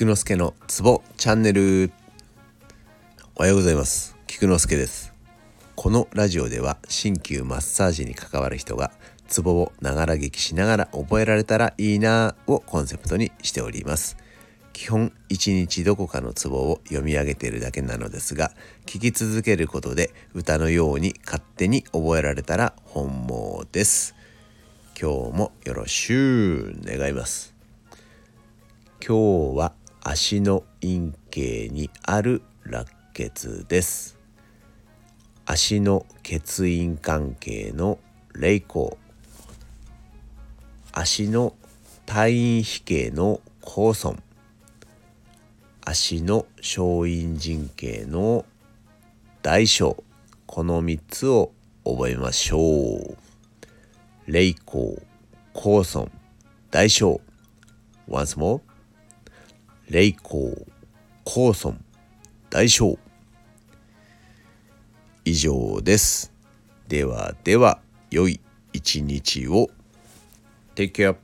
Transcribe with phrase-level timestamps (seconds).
[0.00, 1.92] 菊之助のツボチャンネル。
[3.34, 4.16] おはようございます。
[4.26, 5.12] 菊之助です。
[5.76, 8.92] このラジオでは鍼灸マッサージに関わる人が
[9.28, 14.16] ツボをながら聞きしながら覚えられたらいいなをコンセプトにしております。
[14.72, 18.52] 基本一日どこかのツボを読み上げているだけなのですが
[18.86, 24.14] 聞き続けることで歌のように勝手に覚えられたら本望です。
[24.98, 27.52] 今日もよろしゅう願います。
[29.06, 34.18] 今日は足の陰茎にある落血です。
[35.44, 37.98] 足の血陰関係の
[38.34, 38.90] 霊光
[40.92, 41.54] 足の
[42.06, 44.22] 退院比形の高尊
[45.82, 48.46] 足の小陰神経の
[49.42, 50.02] 大小。
[50.46, 51.52] この3つを
[51.84, 53.16] 覚えましょう。
[54.26, 54.96] 霊光
[55.52, 56.10] 高尊
[56.70, 57.20] 大小。
[58.08, 58.60] Once more
[59.90, 60.54] 霊光
[61.24, 61.76] 高尊
[62.48, 62.96] 大将。
[65.24, 66.32] 以上です。
[66.86, 68.40] ではでは良い
[68.72, 69.68] 一日を。
[70.76, 71.16] Take care